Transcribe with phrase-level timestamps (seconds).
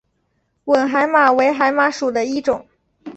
[0.65, 2.67] 吻海马为海马属的一种。